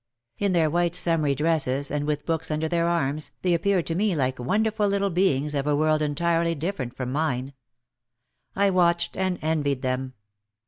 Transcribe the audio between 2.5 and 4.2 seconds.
their arms, they appeared to me